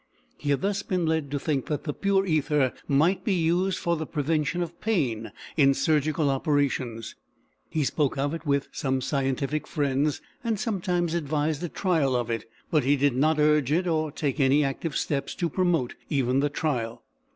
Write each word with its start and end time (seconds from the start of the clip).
He 0.35 0.49
had 0.49 0.61
thus 0.63 0.81
been 0.81 1.05
led 1.05 1.29
to 1.29 1.37
think 1.39 1.67
that 1.67 1.83
the 1.83 1.93
pure 1.93 2.25
ether 2.25 2.73
might 2.87 3.23
be 3.23 3.35
used 3.35 3.77
for 3.77 3.95
the 3.95 4.07
prevention 4.07 4.63
of 4.63 4.81
pain 4.81 5.31
in 5.55 5.75
surgical 5.75 6.31
operations; 6.31 7.13
he 7.69 7.83
spoke 7.83 8.17
of 8.17 8.33
it 8.33 8.43
with 8.43 8.67
some 8.71 8.99
scientific 9.01 9.67
friends, 9.67 10.19
and 10.43 10.59
sometimes 10.59 11.13
advised 11.13 11.61
a 11.63 11.69
trial 11.69 12.15
of 12.15 12.31
it; 12.31 12.49
but 12.71 12.83
he 12.83 12.95
did 12.95 13.15
not 13.15 13.37
urge 13.37 13.71
it 13.71 13.85
or 13.85 14.11
take 14.11 14.39
any 14.39 14.63
active 14.63 14.97
steps 14.97 15.35
to 15.35 15.49
promote 15.49 15.93
even 16.09 16.39
the 16.39 16.49
trial. 16.49 17.03